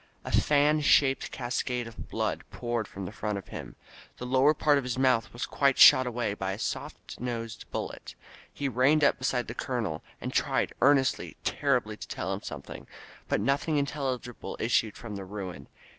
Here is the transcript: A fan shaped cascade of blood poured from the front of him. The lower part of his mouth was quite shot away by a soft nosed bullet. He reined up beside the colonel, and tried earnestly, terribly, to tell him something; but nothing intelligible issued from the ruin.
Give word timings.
A 0.25 0.31
fan 0.31 0.79
shaped 0.81 1.29
cascade 1.29 1.85
of 1.85 2.09
blood 2.09 2.43
poured 2.49 2.87
from 2.87 3.05
the 3.05 3.11
front 3.11 3.37
of 3.37 3.49
him. 3.49 3.75
The 4.17 4.25
lower 4.25 4.55
part 4.55 4.79
of 4.79 4.83
his 4.83 4.97
mouth 4.97 5.31
was 5.31 5.45
quite 5.45 5.77
shot 5.77 6.07
away 6.07 6.33
by 6.33 6.53
a 6.53 6.57
soft 6.57 7.19
nosed 7.19 7.69
bullet. 7.69 8.15
He 8.51 8.67
reined 8.67 9.03
up 9.03 9.19
beside 9.19 9.45
the 9.47 9.53
colonel, 9.53 10.01
and 10.19 10.33
tried 10.33 10.73
earnestly, 10.81 11.37
terribly, 11.43 11.97
to 11.97 12.07
tell 12.07 12.33
him 12.33 12.41
something; 12.41 12.87
but 13.27 13.41
nothing 13.41 13.77
intelligible 13.77 14.57
issued 14.59 14.97
from 14.97 15.17
the 15.17 15.23
ruin. 15.23 15.67